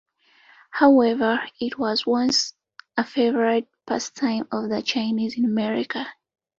[0.71, 2.55] However, it was once
[2.97, 6.07] a favorite pastime of the Chinese in America.